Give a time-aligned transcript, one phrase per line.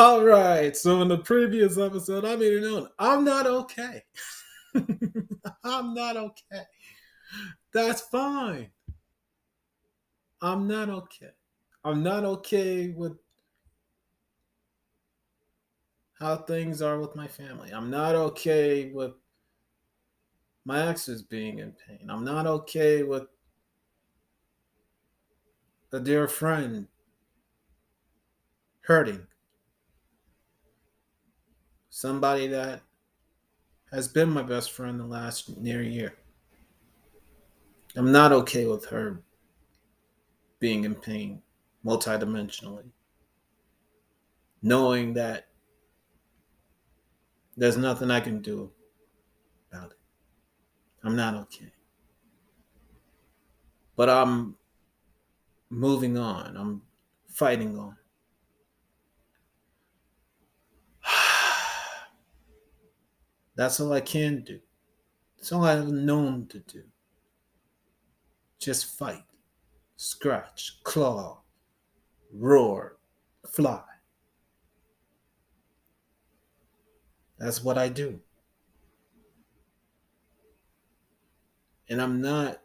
[0.00, 0.74] All right.
[0.74, 4.02] So in the previous episode, I made it known I'm not okay.
[5.62, 6.62] I'm not okay.
[7.74, 8.70] That's fine.
[10.40, 11.32] I'm not okay.
[11.84, 13.12] I'm not okay with
[16.18, 17.70] how things are with my family.
[17.70, 19.12] I'm not okay with
[20.64, 22.08] my exes being in pain.
[22.08, 23.24] I'm not okay with
[25.92, 26.88] a dear friend
[28.80, 29.26] hurting.
[32.00, 32.80] Somebody that
[33.92, 36.14] has been my best friend the last near year.
[37.94, 39.20] I'm not okay with her
[40.60, 41.42] being in pain
[41.84, 42.86] multidimensionally.
[44.62, 45.48] Knowing that
[47.58, 48.72] there's nothing I can do
[49.70, 49.98] about it.
[51.04, 51.70] I'm not okay.
[53.94, 54.56] But I'm
[55.68, 56.56] moving on.
[56.56, 56.80] I'm
[57.28, 57.94] fighting on.
[63.60, 64.58] That's all I can do.
[65.36, 66.82] That's all I've known to do.
[68.58, 69.26] Just fight,
[69.96, 71.42] scratch, claw,
[72.32, 72.96] roar,
[73.46, 73.82] fly.
[77.38, 78.20] That's what I do.
[81.90, 82.62] And I'm not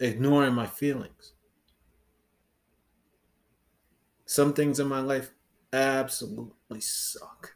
[0.00, 1.34] ignoring my feelings.
[4.26, 5.30] Some things in my life
[5.72, 7.54] absolutely suck.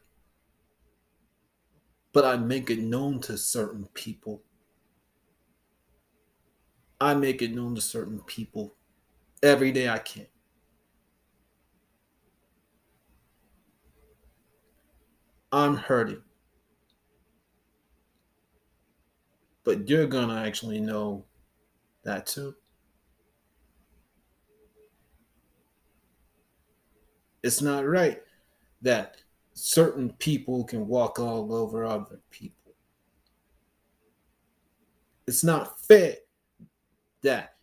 [2.12, 4.42] But I make it known to certain people.
[7.00, 8.74] I make it known to certain people
[9.42, 10.26] every day I can.
[15.52, 16.22] I'm hurting.
[19.64, 21.24] But you're going to actually know
[22.02, 22.54] that too.
[27.42, 28.20] It's not right
[28.82, 29.16] that
[29.58, 32.74] certain people can walk all over other people.
[35.26, 36.14] It's not fair
[37.22, 37.56] that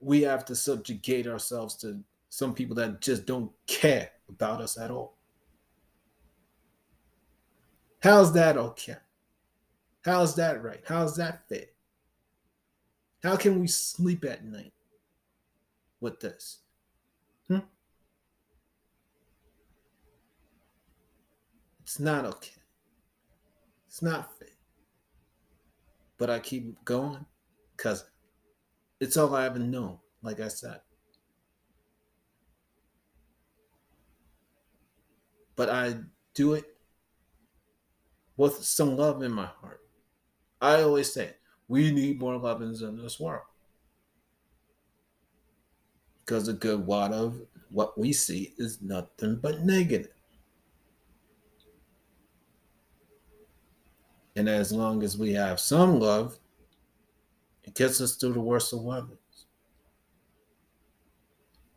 [0.00, 4.90] we have to subjugate ourselves to some people that just don't care about us at
[4.90, 5.16] all.
[8.00, 8.96] How's that okay?
[10.04, 10.82] How's that right?
[10.86, 11.66] How's that fair?
[13.22, 14.72] How can we sleep at night
[16.00, 16.58] with this?
[17.48, 17.58] Hmm?
[21.88, 22.52] It's not okay.
[23.86, 24.48] It's not fair.
[26.18, 27.24] But I keep going
[27.74, 28.04] because
[29.00, 30.82] it's all I ever know, like I said.
[35.56, 35.94] But I
[36.34, 36.66] do it
[38.36, 39.80] with some love in my heart.
[40.60, 41.36] I always say,
[41.68, 43.46] we need more lovings in this world.
[46.20, 50.17] Because a good lot of what we see is nothing but negative.
[54.38, 56.38] And as long as we have some love,
[57.64, 59.18] it gets us through the worst of weathers.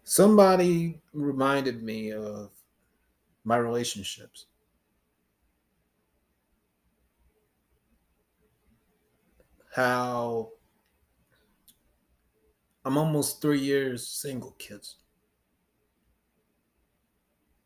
[0.04, 2.52] Somebody reminded me of
[3.46, 4.46] my relationships.
[9.74, 10.50] How
[12.86, 14.98] I'm almost three years single, kids.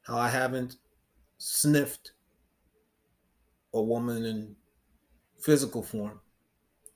[0.03, 0.77] How I haven't
[1.37, 2.13] sniffed
[3.73, 4.55] a woman in
[5.45, 6.19] physical form.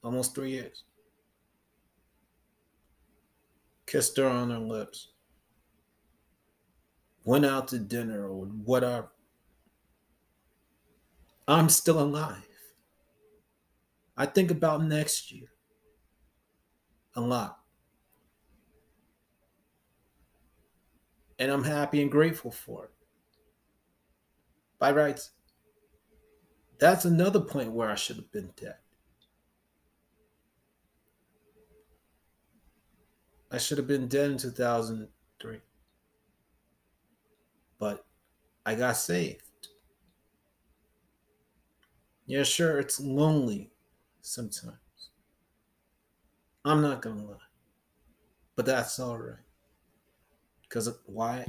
[0.04, 0.84] Almost three years.
[3.86, 5.10] Kissed her on her lips.
[7.24, 9.12] Went out to dinner or whatever.
[11.48, 12.48] I'm still alive.
[14.18, 15.50] I think about next year
[17.16, 17.60] a lot.
[21.38, 22.92] And I'm happy and grateful for it.
[24.80, 25.32] By rights,
[26.80, 28.78] that's another point where I should have been dead.
[33.52, 35.58] I should have been dead in 2003.
[37.80, 38.06] But
[38.66, 39.42] I got saved.
[42.26, 43.72] Yeah, sure, it's lonely
[44.22, 44.76] sometimes.
[46.64, 47.38] I'm not going to lie.
[48.56, 49.38] But that's all right.
[50.62, 51.46] Because why?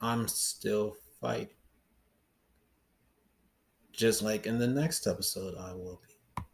[0.00, 1.48] I'm still fighting
[4.00, 6.09] just like in the next episode, I will be.